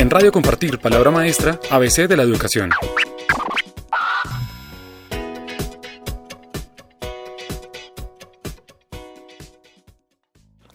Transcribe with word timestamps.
En 0.00 0.08
Radio 0.08 0.32
Compartir, 0.32 0.78
palabra 0.78 1.10
maestra, 1.10 1.60
ABC 1.68 2.08
de 2.08 2.16
la 2.16 2.22
educación. 2.22 2.70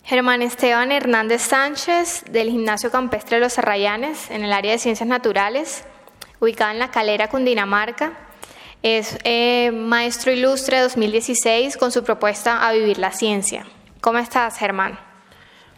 Germán 0.03 0.43
Esteban 0.43 0.91
Hernández 0.91 1.41
Sánchez, 1.41 2.23
del 2.29 2.51
Gimnasio 2.51 2.91
Campestre 2.91 3.37
de 3.37 3.41
los 3.45 3.57
Arrayanes, 3.57 4.29
en 4.29 4.43
el 4.43 4.53
área 4.53 4.73
de 4.73 4.77
Ciencias 4.77 5.09
Naturales, 5.09 5.85
ubicado 6.39 6.69
en 6.69 6.77
La 6.77 6.91
Calera, 6.91 7.27
Cundinamarca. 7.27 8.13
Es 8.83 9.17
eh, 9.23 9.71
maestro 9.71 10.33
ilustre 10.33 10.81
2016 10.81 11.77
con 11.77 11.91
su 11.91 12.03
propuesta 12.03 12.67
A 12.67 12.73
Vivir 12.73 12.99
la 12.99 13.11
Ciencia. 13.11 13.65
¿Cómo 14.01 14.19
estás, 14.19 14.59
Germán? 14.59 14.99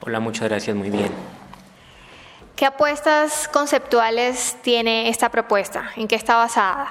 Hola, 0.02 0.20
muchas 0.20 0.50
gracias, 0.50 0.76
muy 0.76 0.90
bien. 0.90 1.37
¿Qué 2.58 2.66
apuestas 2.66 3.48
conceptuales 3.48 4.58
tiene 4.64 5.10
esta 5.10 5.30
propuesta? 5.30 5.92
¿En 5.96 6.08
qué 6.08 6.16
está 6.16 6.38
basada? 6.38 6.88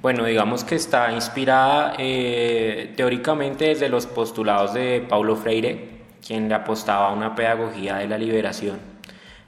Bueno, 0.00 0.24
digamos 0.24 0.64
que 0.64 0.74
está 0.74 1.12
inspirada 1.12 1.92
eh, 1.98 2.94
teóricamente 2.96 3.66
desde 3.66 3.90
los 3.90 4.06
postulados 4.06 4.72
de 4.72 5.04
Paulo 5.06 5.36
Freire, 5.36 6.04
quien 6.26 6.48
le 6.48 6.54
apostaba 6.54 7.10
a 7.10 7.12
una 7.12 7.34
pedagogía 7.34 7.96
de 7.96 8.08
la 8.08 8.16
liberación. 8.16 8.80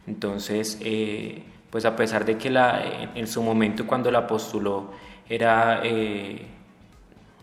Entonces, 0.06 0.78
eh, 0.82 1.42
pues 1.70 1.86
a 1.86 1.96
pesar 1.96 2.26
de 2.26 2.36
que 2.36 2.50
la, 2.50 2.82
en 3.14 3.26
su 3.26 3.42
momento 3.42 3.86
cuando 3.86 4.10
la 4.10 4.26
postuló 4.26 4.90
era, 5.30 5.80
eh, 5.82 6.44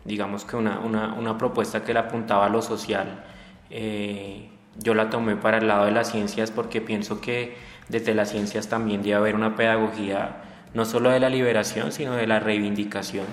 digamos 0.06 0.46
que 0.46 0.58
una, 0.58 0.80
una, 0.80 1.16
una, 1.16 1.40
propuesta 1.40 1.84
que 1.84 1.92
le 1.92 2.02
apuntaba 2.02 2.46
a 2.46 2.50
lo 2.50 2.62
social, 2.62 3.24
eh, 3.72 4.53
yo 4.78 4.94
la 4.94 5.10
tomé 5.10 5.36
para 5.36 5.58
el 5.58 5.68
lado 5.68 5.86
de 5.86 5.92
las 5.92 6.12
ciencias 6.12 6.52
porque 6.52 6.82
pienso 6.82 7.22
que 7.22 7.56
desde 7.90 8.14
las 8.14 8.32
ciencias 8.32 8.70
también 8.70 9.02
debe 9.02 9.16
haber 9.16 9.36
una 9.36 9.56
pedagogía 9.56 10.38
no 10.74 10.86
solo 10.86 11.10
de 11.10 11.20
la 11.20 11.30
liberación, 11.30 11.92
sino 11.92 12.14
de 12.14 12.26
la 12.26 12.40
reivindicación, 12.40 13.26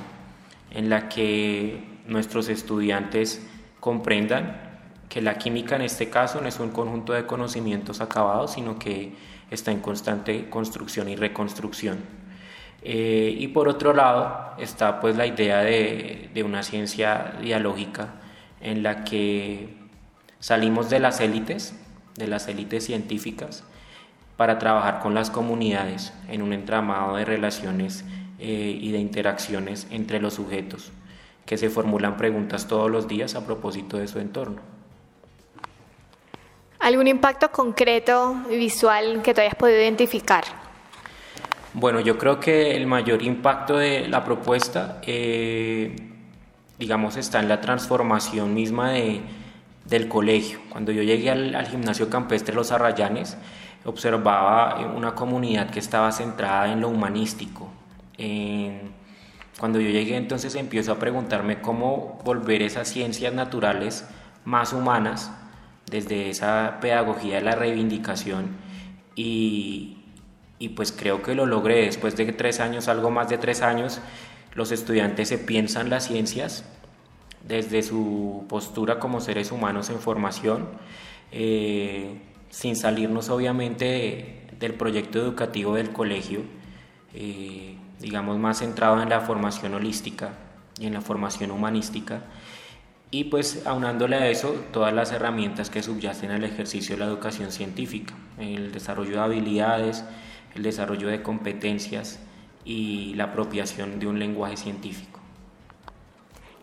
en 0.73 0.91
la 0.91 1.09
que 1.09 1.83
nuestros 2.07 2.49
estudiantes 2.49 3.47
comprendan 3.81 4.69
que 5.09 5.23
la 5.23 5.39
química 5.39 5.77
en 5.77 5.83
este 5.83 6.11
caso 6.11 6.41
no 6.41 6.49
es 6.49 6.61
un 6.61 6.71
conjunto 6.71 7.13
de 7.13 7.27
conocimientos 7.27 8.01
acabados, 8.01 8.53
sino 8.53 8.79
que 8.79 9.13
está 9.51 9.73
en 9.73 9.81
constante 9.81 10.49
construcción 10.49 11.09
y 11.09 11.17
reconstrucción. 11.17 11.99
Eh, 12.83 13.35
y 13.39 13.49
por 13.49 13.69
otro 13.69 13.93
lado 13.93 14.55
está 14.59 15.01
pues 15.01 15.17
la 15.17 15.27
idea 15.27 15.59
de, 15.59 16.31
de, 16.33 16.43
una 16.43 16.63
ciencia 16.63 17.35
dialógica 17.43 18.15
en 18.63 18.83
la 18.83 19.05
que 19.05 19.80
salimos 20.41 20.91
de 20.91 20.99
las 20.99 21.21
élites, 21.21 21.75
de 22.17 22.27
las 22.27 22.49
élites 22.49 22.85
científicas, 22.85 23.63
para 24.37 24.59
trabajar 24.59 25.01
con 25.01 25.15
las 25.15 25.31
comunidades 25.31 26.13
en 26.29 26.43
un 26.43 26.53
entramado 26.53 27.17
de 27.17 27.27
relaciones 27.27 28.05
eh, 28.39 28.79
y 28.81 28.91
de 28.91 28.99
interacciones 28.99 29.87
entre 29.91 30.19
los 30.19 30.35
sujetos, 30.35 30.93
que 31.45 31.59
se 31.59 31.69
formulan 31.69 32.17
preguntas 32.17 32.67
todos 32.67 32.91
los 32.91 33.07
días 33.07 33.35
a 33.35 33.45
propósito 33.45 33.99
de 33.99 34.09
su 34.09 34.19
entorno. 34.19 34.63
¿Algún 36.79 37.07
impacto 37.07 37.53
concreto 37.53 38.35
visual 38.49 39.21
que 39.23 39.35
tú 39.35 39.43
hayas 39.43 39.55
podido 39.55 39.79
identificar? 39.79 40.45
Bueno, 41.75 42.01
yo 42.01 42.17
creo 42.17 42.41
que 42.41 42.75
el 42.75 42.87
mayor 42.87 43.23
impacto 43.23 43.77
de 43.77 44.09
la 44.09 44.25
propuesta, 44.25 45.03
eh, 45.03 45.95
digamos, 46.79 47.19
está 47.19 47.41
en 47.41 47.49
la 47.49 47.61
transformación 47.61 48.55
misma 48.55 48.93
de, 48.93 49.21
del 49.91 50.09
colegio. 50.09 50.61
Cuando 50.71 50.93
yo 50.93 51.03
llegué 51.03 51.31
al, 51.31 51.67
gimnasio 51.67 52.09
campestre 52.09 52.55
Los 52.55 52.73
Arrayanes, 52.73 53.37
observaba 53.85 54.77
una 54.97 55.15
comunidad 55.15 55.71
que 55.71 55.81
estaba 55.81 56.13
centrada 56.13 56.73
en 56.73 56.81
lo 56.81 56.89
humanístico. 56.89 57.69
Cuando 59.59 59.81
yo 59.81 59.91
llegué 59.91 60.17
entonces 60.17 60.55
empiezo 60.55 60.93
a 60.93 60.99
preguntarme 60.99 61.61
cómo 61.61 62.19
volver 62.25 62.63
esas 62.63 62.89
ciencias 62.89 63.35
naturales 63.35 64.07
más 64.45 64.73
humanas 64.73 65.33
desde 65.87 66.31
esa 66.31 66.79
pedagogía 66.81 67.37
de 67.37 67.43
la 67.43 67.57
reivindicación 67.57 68.49
y, 69.17 69.99
y, 70.59 70.71
pues 70.71 70.93
creo 70.93 71.23
que 71.23 71.35
lo 71.35 71.47
logré 71.47 71.85
después 71.85 72.17
de 72.17 72.33
tres 72.33 72.61
años, 72.61 72.89
algo 72.89 73.11
más 73.11 73.29
de 73.29 73.39
tres 73.39 73.61
años, 73.61 74.01
los 74.55 74.71
estudiantes 74.71 75.29
se 75.29 75.37
piensan 75.37 75.91
las 75.91 76.07
ciencias 76.07 76.65
desde 77.47 77.83
su 77.83 78.45
postura 78.49 78.99
como 78.99 79.21
seres 79.21 79.53
humanos 79.53 79.91
en 79.91 79.99
formación, 79.99 80.69
eh, 81.33 82.21
sin 82.51 82.77
salirnos 82.77 83.29
obviamente 83.29 83.85
de, 83.85 84.43
del 84.59 84.75
proyecto 84.75 85.19
educativo 85.19 85.75
del 85.75 85.91
colegio, 85.91 86.43
eh, 87.15 87.77
digamos 88.01 88.39
más 88.39 88.59
centrado 88.59 89.01
en 89.03 89.09
la 89.09 89.21
formación 89.21 89.75
holística 89.75 90.31
y 90.79 90.87
en 90.87 90.95
la 90.95 91.01
formación 91.01 91.51
humanística 91.51 92.23
y 93.11 93.25
pues 93.25 93.67
aunándole 93.67 94.17
a 94.17 94.29
eso 94.29 94.55
todas 94.73 94.95
las 94.95 95.11
herramientas 95.11 95.69
que 95.69 95.83
subyacen 95.83 96.31
al 96.31 96.45
ejercicio 96.45 96.95
de 96.95 97.01
la 97.01 97.07
educación 97.07 97.51
científica, 97.51 98.15
el 98.39 98.71
desarrollo 98.71 99.17
de 99.17 99.21
habilidades, 99.21 100.05
el 100.55 100.63
desarrollo 100.63 101.09
de 101.09 101.23
competencias 101.23 102.21
y 102.65 103.15
la 103.15 103.25
apropiación 103.25 103.99
de 103.99 104.07
un 104.07 104.19
lenguaje 104.19 104.57
científico. 104.57 105.20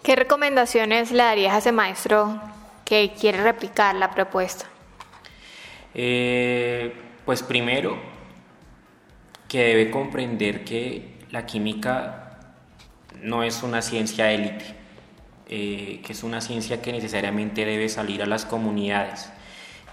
¿Qué 0.03 0.15
recomendaciones 0.15 1.11
le 1.11 1.23
darías 1.23 1.53
a 1.53 1.57
ese 1.57 1.71
maestro 1.71 2.41
que 2.85 3.13
quiere 3.19 3.43
replicar 3.43 3.95
la 3.95 4.11
propuesta? 4.11 4.65
Eh, 5.93 6.93
pues 7.25 7.43
primero, 7.43 7.97
que 9.47 9.63
debe 9.63 9.91
comprender 9.91 10.63
que 10.63 11.17
la 11.31 11.45
química 11.45 12.39
no 13.21 13.43
es 13.43 13.63
una 13.63 13.81
ciencia 13.81 14.31
élite 14.31 14.77
eh, 15.49 16.01
que 16.05 16.11
es 16.11 16.23
una 16.23 16.41
ciencia 16.41 16.81
que 16.81 16.91
necesariamente 16.91 17.63
debe 17.63 17.87
salir 17.87 18.21
a 18.21 18.25
las 18.25 18.43
comunidades, 18.43 19.29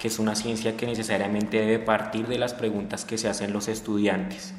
que 0.00 0.09
es 0.09 0.19
una 0.19 0.34
ciencia 0.34 0.76
que 0.76 0.84
necesariamente 0.84 1.60
debe 1.60 1.78
partir 1.78 2.26
de 2.26 2.38
las 2.38 2.54
preguntas 2.54 3.04
que 3.04 3.19
se 3.19 3.28
hacen 3.28 3.53
los 3.53 3.69
estudiantes 3.69 4.53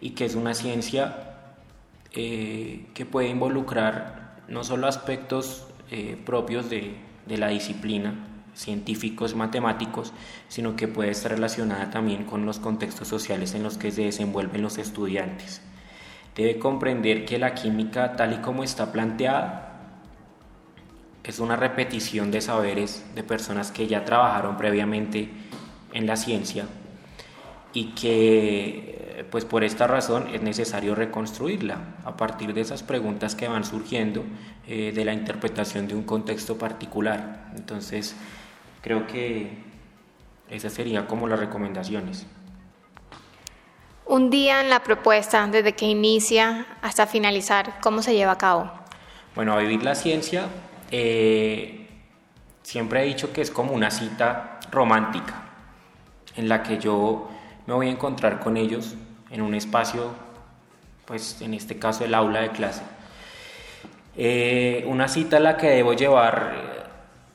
y 0.00 0.10
que 0.10 0.24
es 0.26 0.36
una 0.36 0.54
ciencia 0.54 1.34
eh, 2.12 2.86
que 2.94 3.04
puede 3.06 3.26
involucrar 3.26 4.29
no 4.50 4.64
solo 4.64 4.86
aspectos 4.86 5.66
eh, 5.90 6.20
propios 6.26 6.68
de, 6.68 6.96
de 7.26 7.38
la 7.38 7.48
disciplina, 7.48 8.26
científicos, 8.54 9.34
matemáticos, 9.34 10.12
sino 10.48 10.76
que 10.76 10.88
puede 10.88 11.10
estar 11.10 11.32
relacionada 11.32 11.90
también 11.90 12.24
con 12.24 12.44
los 12.44 12.58
contextos 12.58 13.08
sociales 13.08 13.54
en 13.54 13.62
los 13.62 13.78
que 13.78 13.90
se 13.90 14.02
desenvuelven 14.02 14.62
los 14.62 14.78
estudiantes. 14.78 15.62
Debe 16.34 16.58
comprender 16.58 17.24
que 17.24 17.38
la 17.38 17.54
química, 17.54 18.16
tal 18.16 18.34
y 18.34 18.36
como 18.38 18.62
está 18.62 18.92
planteada, 18.92 19.66
es 21.24 21.38
una 21.38 21.56
repetición 21.56 22.30
de 22.30 22.40
saberes 22.40 23.04
de 23.14 23.22
personas 23.22 23.70
que 23.70 23.86
ya 23.86 24.04
trabajaron 24.04 24.56
previamente 24.56 25.30
en 25.92 26.06
la 26.06 26.16
ciencia 26.16 26.66
y 27.72 27.92
que 27.94 28.99
pues 29.30 29.44
por 29.44 29.64
esta 29.64 29.86
razón 29.86 30.28
es 30.32 30.42
necesario 30.42 30.94
reconstruirla 30.94 31.78
a 32.04 32.16
partir 32.16 32.52
de 32.52 32.60
esas 32.60 32.82
preguntas 32.82 33.34
que 33.34 33.48
van 33.48 33.64
surgiendo 33.64 34.24
eh, 34.66 34.92
de 34.94 35.04
la 35.04 35.12
interpretación 35.12 35.86
de 35.86 35.94
un 35.94 36.02
contexto 36.02 36.58
particular. 36.58 37.50
Entonces 37.56 38.16
creo 38.82 39.06
que 39.06 39.58
esas 40.48 40.72
serían 40.72 41.06
como 41.06 41.28
las 41.28 41.38
recomendaciones. 41.38 42.26
Un 44.06 44.30
día 44.30 44.60
en 44.60 44.70
la 44.70 44.82
propuesta, 44.82 45.46
desde 45.46 45.74
que 45.74 45.86
inicia 45.86 46.66
hasta 46.82 47.06
finalizar, 47.06 47.78
¿cómo 47.80 48.02
se 48.02 48.14
lleva 48.14 48.32
a 48.32 48.38
cabo? 48.38 48.70
Bueno, 49.36 49.52
a 49.52 49.58
vivir 49.58 49.84
la 49.84 49.94
ciencia 49.94 50.48
eh, 50.90 51.88
siempre 52.62 53.02
he 53.02 53.06
dicho 53.06 53.32
que 53.32 53.40
es 53.40 53.50
como 53.50 53.72
una 53.72 53.90
cita 53.90 54.58
romántica 54.70 55.42
en 56.36 56.48
la 56.48 56.62
que 56.62 56.78
yo 56.78 57.28
me 57.66 57.74
voy 57.74 57.88
a 57.88 57.90
encontrar 57.90 58.40
con 58.40 58.56
ellos 58.56 58.96
en 59.30 59.42
un 59.42 59.54
espacio, 59.54 60.12
pues 61.06 61.40
en 61.40 61.54
este 61.54 61.78
caso 61.78 62.04
el 62.04 62.14
aula 62.14 62.40
de 62.40 62.50
clase. 62.50 62.82
Eh, 64.16 64.84
una 64.86 65.08
cita 65.08 65.38
en 65.38 65.44
la 65.44 65.56
que 65.56 65.68
debo 65.68 65.92
llevar 65.92 66.88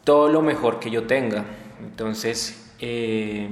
todo 0.03 0.30
lo 0.30 0.42
mejor 0.42 0.80
que 0.80 0.92
yo 0.92 1.07
tenga. 1.07 1.45
Entonces, 1.81 2.74
eh, 2.80 3.50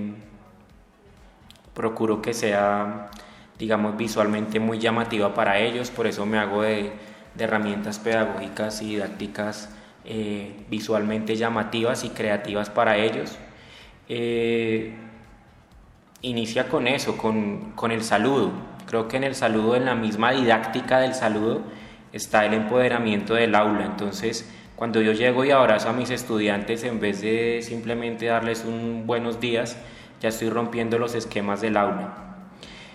procuro 1.73 2.21
que 2.21 2.33
sea, 2.33 3.09
digamos, 3.57 3.97
visualmente 3.97 4.59
muy 4.59 4.79
llamativa 4.79 5.33
para 5.33 5.59
ellos, 5.59 5.89
por 5.89 6.07
eso 6.07 6.25
me 6.25 6.37
hago 6.37 6.61
de, 6.61 6.91
de 7.35 7.43
herramientas 7.43 7.99
pedagógicas 7.99 8.81
y 8.81 8.95
didácticas 8.95 9.69
eh, 10.05 10.51
visualmente 10.69 11.37
llamativas 11.37 12.03
y 12.03 12.09
creativas 12.09 12.69
para 12.69 12.97
ellos. 12.97 13.37
Eh, 14.09 14.93
inicia 16.23 16.67
con 16.67 16.87
eso, 16.87 17.15
con, 17.17 17.71
con, 17.75 17.91
el 17.91 18.03
saludo. 18.03 18.51
Creo 18.87 19.07
que 19.07 19.17
en 19.17 19.23
el 19.23 19.35
saludo, 19.35 19.75
en 19.75 19.85
la 19.85 19.93
misma 19.93 20.31
didáctica 20.31 20.99
del 20.99 21.13
saludo, 21.13 21.61
está 22.11 22.45
el 22.45 22.53
empoderamiento 22.53 23.35
del 23.35 23.53
aula. 23.53 23.85
Entonces, 23.85 24.51
cuando 24.75 25.01
yo 25.01 25.11
llego 25.11 25.45
y 25.45 25.51
abrazo 25.51 25.89
a 25.89 25.93
mis 25.93 26.09
estudiantes, 26.09 26.83
en 26.83 26.99
vez 26.99 27.21
de 27.21 27.61
simplemente 27.61 28.25
darles 28.25 28.65
un 28.65 29.05
buenos 29.05 29.39
días, 29.39 29.77
ya 30.19 30.29
estoy 30.29 30.49
rompiendo 30.49 30.97
los 30.97 31.13
esquemas 31.13 31.61
del 31.61 31.77
aula. 31.77 32.15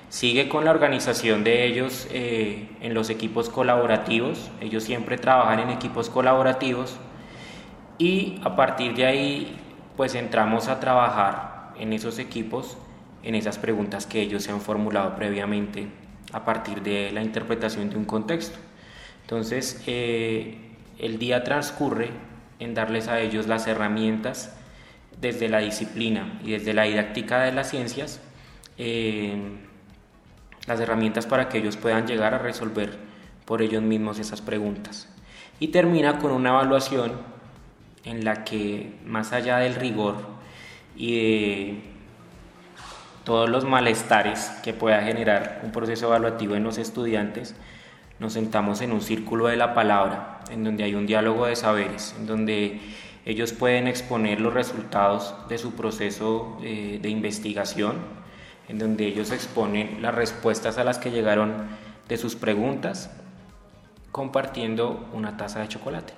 Sigue 0.09 0.49
con 0.49 0.65
la 0.65 0.71
organización 0.71 1.45
de 1.45 1.67
ellos 1.67 2.09
eh, 2.11 2.67
en 2.81 2.95
los 2.95 3.11
equipos 3.11 3.51
colaborativos. 3.51 4.51
Ellos 4.61 4.83
siempre 4.83 5.19
trabajan 5.19 5.61
en 5.61 5.69
equipos 5.69 6.09
colaborativos 6.09 6.97
y 7.99 8.41
a 8.43 8.57
partir 8.57 8.95
de 8.95 9.05
ahí 9.05 9.59
pues 9.97 10.15
entramos 10.15 10.69
a 10.69 10.81
trabajar 10.81 11.75
en 11.79 11.93
esos 11.93 12.19
equipos, 12.19 12.79
en 13.29 13.35
esas 13.35 13.59
preguntas 13.59 14.07
que 14.07 14.23
ellos 14.23 14.43
se 14.43 14.53
han 14.53 14.63
formulado 14.63 15.15
previamente 15.15 15.87
a 16.33 16.47
partir 16.47 16.83
de 16.83 17.13
la 17.13 17.23
interpretación 17.23 17.91
de 17.91 17.97
un 17.97 18.07
contexto. 18.07 18.59
Entonces, 19.21 19.83
eh, 19.87 20.57
el 20.99 21.19
día 21.19 21.45
transcurre 21.45 22.09
en 22.59 22.73
darles 22.73 23.07
a 23.09 23.21
ellos 23.21 23.47
las 23.47 23.67
herramientas 23.67 24.57
desde 25.21 25.51
la 25.51 25.59
disciplina 25.59 26.41
y 26.43 26.53
desde 26.53 26.73
la 26.73 26.85
didáctica 26.85 27.43
de 27.43 27.53
las 27.53 27.69
ciencias, 27.69 28.23
eh, 28.79 29.37
las 30.67 30.81
herramientas 30.81 31.27
para 31.27 31.51
que 31.51 31.59
ellos 31.59 31.77
puedan 31.77 32.07
llegar 32.07 32.33
a 32.33 32.39
resolver 32.39 32.97
por 33.45 33.61
ellos 33.61 33.83
mismos 33.83 34.19
esas 34.19 34.41
preguntas. 34.41 35.07
Y 35.61 35.69
termina 35.69 36.19
con 36.19 36.33
una 36.33 36.49
evaluación 36.49 37.13
en 38.05 38.25
la 38.25 38.45
que 38.45 38.95
más 39.05 39.35
allá 39.35 39.59
del 39.59 39.75
rigor 39.75 40.17
y 40.97 41.17
de 41.17 41.98
todos 43.29 43.51
los 43.51 43.67
malestares 43.67 44.51
que 44.63 44.73
pueda 44.73 45.03
generar 45.03 45.61
un 45.63 45.71
proceso 45.71 46.07
evaluativo 46.07 46.55
en 46.55 46.65
los 46.65 46.79
estudiantes, 46.79 47.55
nos 48.21 48.33
sentamos 48.33 48.81
en 48.81 48.91
un 48.91 49.03
círculo 49.03 49.49
de 49.49 49.57
la 49.59 49.75
palabra, 49.75 50.41
en 50.51 50.65
donde 50.65 50.83
hay 50.83 50.95
un 50.95 51.07
diálogo 51.07 51.45
de 51.45 51.55
saberes, 51.55 52.15
en 52.19 52.27
donde 52.27 52.81
ellos 53.27 53.53
pueden 53.53 53.87
exponer 53.87 54.41
los 54.41 54.55
resultados 54.55 55.35
de 55.51 55.59
su 55.59 55.75
proceso 55.75 56.57
eh, 56.63 57.01
de 57.03 57.11
investigación, 57.11 57.97
en 58.67 58.79
donde 58.79 59.07
ellos 59.07 59.31
exponen 59.31 60.01
las 60.01 60.15
respuestas 60.15 60.79
a 60.79 60.85
las 60.85 60.99
que 60.99 61.11
llegaron 61.11 61.69
de 62.09 62.17
sus 62.17 62.35
preguntas, 62.35 63.11
compartiendo 64.11 65.07
una 65.13 65.37
taza 65.37 65.61
de 65.61 65.69
chocolate. 65.69 66.15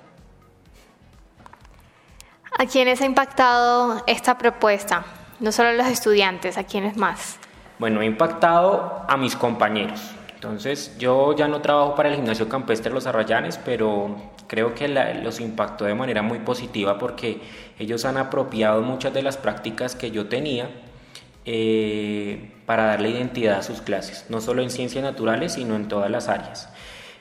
¿A 2.57 2.65
quiénes 2.67 3.01
ha 3.01 3.05
impactado 3.05 4.01
esta 4.07 4.37
propuesta? 4.37 5.03
No 5.41 5.51
solo 5.51 5.69
a 5.69 5.73
los 5.73 5.87
estudiantes, 5.87 6.59
¿a 6.59 6.65
quiénes 6.65 6.97
más? 6.97 7.39
Bueno, 7.79 8.01
ha 8.01 8.05
impactado 8.05 9.03
a 9.07 9.17
mis 9.17 9.35
compañeros. 9.35 9.99
Entonces, 10.35 10.95
yo 10.99 11.35
ya 11.35 11.47
no 11.47 11.61
trabajo 11.61 11.95
para 11.95 12.09
el 12.09 12.15
gimnasio 12.15 12.47
campestre 12.47 12.93
Los 12.93 13.07
Arrayanes, 13.07 13.57
pero 13.57 14.17
creo 14.45 14.75
que 14.75 14.87
los 14.87 15.39
impactó 15.39 15.85
de 15.85 15.95
manera 15.95 16.21
muy 16.21 16.37
positiva 16.39 16.99
porque 16.99 17.41
ellos 17.79 18.05
han 18.05 18.17
apropiado 18.17 18.83
muchas 18.83 19.15
de 19.15 19.23
las 19.23 19.37
prácticas 19.37 19.95
que 19.95 20.11
yo 20.11 20.27
tenía 20.27 20.69
eh, 21.45 22.51
para 22.67 22.85
darle 22.85 23.09
identidad 23.09 23.57
a 23.57 23.63
sus 23.63 23.81
clases, 23.81 24.27
no 24.29 24.41
solo 24.41 24.61
en 24.61 24.69
ciencias 24.69 25.03
naturales, 25.03 25.53
sino 25.53 25.75
en 25.75 25.87
todas 25.87 26.11
las 26.11 26.29
áreas. 26.29 26.69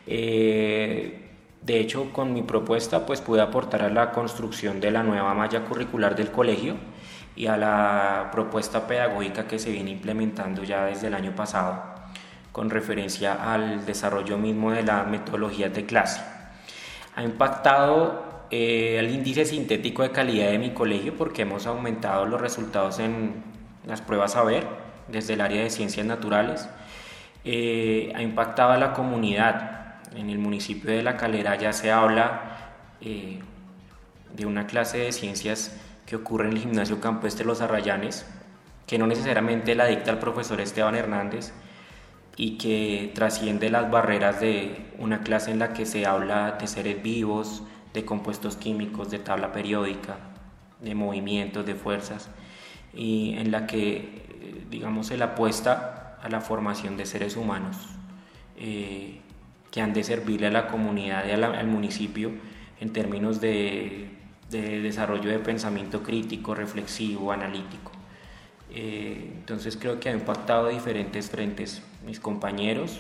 Eh, 0.07 1.27
de 1.63 1.81
hecho, 1.81 2.13
con 2.13 2.35
mi 2.35 2.43
propuesta 2.43 3.07
pues 3.07 3.23
pude 3.23 3.41
aportar 3.41 3.81
a 3.81 3.89
la 3.89 4.13
construcción 4.13 4.79
de 4.79 4.91
la 4.91 5.03
nueva 5.03 5.33
malla 5.33 5.65
curricular 5.65 6.17
del 6.17 6.31
colegio 6.31 6.77
y 7.37 7.47
a 7.47 7.57
la 7.57 8.29
propuesta 8.33 8.87
pedagógica 8.87 9.47
que 9.47 9.59
se 9.59 9.71
viene 9.71 9.91
implementando 9.91 10.63
ya 10.65 10.85
desde 10.85 11.07
el 11.07 11.15
año 11.15 11.35
pasado 11.35 11.83
con 12.53 12.71
referencia 12.71 13.53
al 13.53 13.87
desarrollo 13.87 14.37
mismo 14.37 14.73
de 14.73 14.83
la 14.83 15.05
metodología 15.05 15.69
de 15.69 15.87
clase. 15.87 16.21
Ha 17.15 17.23
impactado 17.23 18.45
eh, 18.51 18.97
el 18.99 19.11
índice 19.11 19.45
sintético 19.45 20.03
de 20.03 20.11
calidad 20.11 20.51
de 20.51 20.59
mi 20.59 20.71
colegio 20.71 21.15
porque 21.17 21.43
hemos 21.43 21.67
aumentado 21.67 22.27
los 22.27 22.41
resultados 22.41 22.99
en 22.99 23.43
las 23.87 24.01
pruebas 24.01 24.37
a 24.37 24.43
ver 24.43 24.67
desde 25.09 25.35
el 25.35 25.41
área 25.41 25.63
de 25.63 25.71
ciencias 25.71 26.07
naturales. 26.07 26.69
Eh, 27.45 28.13
ha 28.15 28.23
impactado 28.23 28.73
a 28.73 28.77
la 28.77 28.93
comunidad 28.93 29.81
en 30.15 30.31
el 30.31 30.39
municipio 30.39 30.91
de 30.91 31.03
La 31.03 31.17
Calera 31.17 31.57
ya 31.57 31.73
se 31.73 31.91
habla 31.91 32.73
eh, 33.01 33.39
de 34.35 34.47
una 34.47 34.67
clase 34.67 34.99
de 34.99 35.13
ciencias 35.13 35.77
que 36.11 36.17
ocurre 36.17 36.47
en 36.49 36.55
el 36.55 36.59
gimnasio 36.59 37.01
campestre 37.01 37.47
Los 37.47 37.61
Arrayanes, 37.61 38.27
que 38.89 38.99
no 38.99 39.07
necesariamente 39.07 39.77
la 39.77 39.87
dicta 39.87 40.11
el 40.11 40.19
profesor 40.19 40.61
Esteban 40.61 40.97
Hernández 40.97 41.53
y 42.37 42.59
que 42.59 43.13
trasciende 43.15 43.71
las 43.71 43.89
barreras 43.93 44.41
de 44.41 44.91
una 44.99 45.21
clase 45.21 45.53
en 45.53 45.61
la 45.61 45.73
que 45.73 45.87
se 45.87 46.07
habla 46.07 46.57
de 46.61 46.67
seres 46.67 47.01
vivos, 47.01 47.63
de 47.95 48.05
compuestos 48.05 48.57
químicos, 48.57 49.13
de 49.13 49.21
tabla 49.21 49.53
periódica, 49.53 50.17
de 50.81 50.97
movimientos, 50.97 51.65
de 51.65 51.77
fuerzas, 51.77 52.29
y 52.93 53.37
en 53.39 53.53
la 53.53 53.69
que, 53.69 53.97
eh, 53.97 54.67
digamos, 54.69 55.07
se 55.07 55.17
la 55.17 55.27
apuesta 55.27 56.19
a 56.21 56.29
la 56.29 56.41
formación 56.41 56.97
de 56.97 57.07
seres 57.07 57.37
humanos. 57.37 57.77
Eh, 58.57 59.21
que 59.71 59.81
han 59.81 59.93
de 59.93 60.03
servirle 60.03 60.49
a 60.49 60.51
la 60.51 60.67
comunidad 60.67 61.25
y 61.29 61.31
al 61.31 61.67
municipio 61.69 62.33
en 62.81 62.93
términos 62.93 63.41
de, 63.41 64.20
desarrollo 64.51 65.31
de 65.31 65.39
pensamiento 65.39 66.03
crítico, 66.03 66.55
reflexivo, 66.55 67.33
analítico. 67.33 67.93
Eh, 68.73 69.33
entonces 69.35 69.77
creo 69.77 69.99
que 69.99 70.09
ha 70.09 70.13
impactado 70.13 70.67
a 70.67 70.71
diferentes 70.71 71.31
frentes, 71.31 71.83
mis 72.05 72.21
compañeros, 72.21 72.99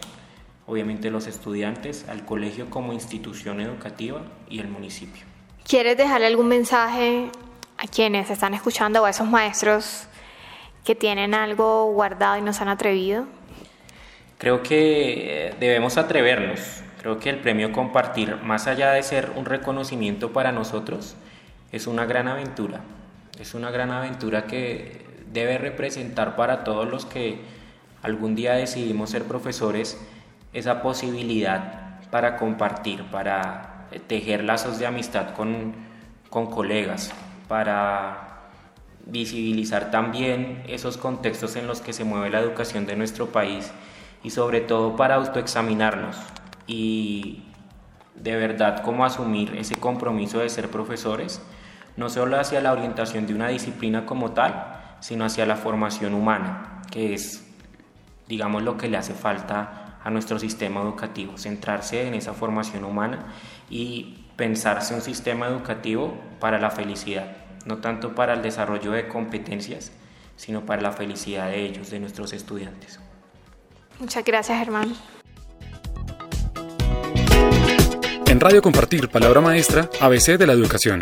obviamente 0.66 1.10
los 1.10 1.26
estudiantes, 1.26 2.08
al 2.08 2.24
colegio 2.24 2.70
como 2.70 2.92
institución 2.92 3.60
educativa 3.60 4.22
y 4.48 4.60
el 4.60 4.68
municipio. 4.68 5.24
¿Quieres 5.66 5.96
dejarle 5.96 6.26
algún 6.26 6.48
mensaje 6.48 7.30
a 7.76 7.86
quienes 7.86 8.30
están 8.30 8.54
escuchando 8.54 9.02
o 9.02 9.04
a 9.04 9.10
esos 9.10 9.28
maestros 9.28 10.04
que 10.84 10.94
tienen 10.94 11.34
algo 11.34 11.92
guardado 11.92 12.38
y 12.38 12.42
no 12.42 12.52
se 12.52 12.62
han 12.62 12.68
atrevido? 12.68 13.26
Creo 14.38 14.62
que 14.62 15.48
eh, 15.48 15.54
debemos 15.60 15.98
atrevernos. 15.98 16.82
Creo 17.00 17.18
que 17.18 17.30
el 17.30 17.38
premio 17.38 17.72
Compartir, 17.72 18.36
más 18.42 18.66
allá 18.66 18.92
de 18.92 19.02
ser 19.02 19.32
un 19.36 19.44
reconocimiento 19.44 20.32
para 20.32 20.52
nosotros, 20.52 21.16
es 21.72 21.86
una 21.86 22.04
gran 22.06 22.28
aventura. 22.28 22.80
Es 23.38 23.54
una 23.54 23.70
gran 23.70 23.90
aventura 23.90 24.46
que 24.46 25.06
debe 25.32 25.58
representar 25.58 26.36
para 26.36 26.64
todos 26.64 26.88
los 26.88 27.06
que 27.06 27.40
algún 28.02 28.34
día 28.34 28.54
decidimos 28.54 29.10
ser 29.10 29.24
profesores 29.24 29.98
esa 30.52 30.82
posibilidad 30.82 32.00
para 32.10 32.36
compartir, 32.36 33.04
para 33.04 33.86
tejer 34.06 34.44
lazos 34.44 34.78
de 34.78 34.86
amistad 34.86 35.34
con, 35.34 35.74
con 36.28 36.50
colegas, 36.50 37.12
para 37.48 38.30
visibilizar 39.06 39.90
también 39.90 40.62
esos 40.68 40.96
contextos 40.96 41.56
en 41.56 41.66
los 41.66 41.80
que 41.80 41.92
se 41.92 42.04
mueve 42.04 42.30
la 42.30 42.40
educación 42.40 42.86
de 42.86 42.96
nuestro 42.96 43.26
país 43.26 43.70
y 44.22 44.30
sobre 44.30 44.60
todo 44.60 44.96
para 44.96 45.14
autoexaminarnos 45.16 46.16
y 46.66 47.44
de 48.14 48.36
verdad 48.36 48.82
cómo 48.82 49.04
asumir 49.04 49.56
ese 49.56 49.76
compromiso 49.76 50.40
de 50.40 50.50
ser 50.50 50.70
profesores, 50.70 51.40
no 51.96 52.08
solo 52.08 52.38
hacia 52.38 52.60
la 52.60 52.72
orientación 52.72 53.26
de 53.26 53.34
una 53.34 53.48
disciplina 53.48 54.06
como 54.06 54.32
tal, 54.32 54.96
sino 55.00 55.24
hacia 55.24 55.46
la 55.46 55.56
formación 55.56 56.14
humana, 56.14 56.82
que 56.90 57.14
es, 57.14 57.44
digamos, 58.28 58.62
lo 58.62 58.76
que 58.76 58.88
le 58.88 58.96
hace 58.96 59.14
falta 59.14 59.98
a 60.02 60.10
nuestro 60.10 60.38
sistema 60.38 60.80
educativo, 60.80 61.36
centrarse 61.36 62.06
en 62.06 62.14
esa 62.14 62.32
formación 62.32 62.84
humana 62.84 63.26
y 63.68 64.26
pensarse 64.36 64.94
un 64.94 65.02
sistema 65.02 65.46
educativo 65.46 66.14
para 66.38 66.58
la 66.58 66.70
felicidad, 66.70 67.36
no 67.66 67.78
tanto 67.78 68.14
para 68.14 68.32
el 68.34 68.42
desarrollo 68.42 68.92
de 68.92 69.08
competencias, 69.08 69.92
sino 70.36 70.64
para 70.64 70.80
la 70.80 70.92
felicidad 70.92 71.50
de 71.50 71.64
ellos, 71.66 71.90
de 71.90 72.00
nuestros 72.00 72.32
estudiantes. 72.32 72.98
Muchas 73.98 74.24
gracias, 74.24 74.58
Germán. 74.58 74.94
En 78.26 78.40
Radio 78.40 78.62
Compartir, 78.62 79.10
Palabra 79.10 79.42
Maestra, 79.42 79.90
ABC 80.00 80.38
de 80.38 80.46
la 80.46 80.54
Educación. 80.54 81.00